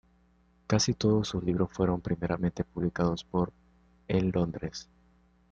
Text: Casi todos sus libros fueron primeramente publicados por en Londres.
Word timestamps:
Casi 0.65 0.95
todos 0.95 1.27
sus 1.27 1.43
libros 1.43 1.69
fueron 1.71 2.01
primeramente 2.01 2.63
publicados 2.63 3.23
por 3.23 3.53
en 4.07 4.31
Londres. 4.31 4.89